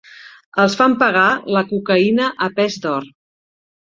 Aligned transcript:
Els 0.61 0.77
fan 0.79 0.93
pagar 1.01 1.25
la 1.57 1.61
cocaïna 1.73 2.31
a 2.47 2.47
pes 2.61 2.79
d'or. 2.87 3.09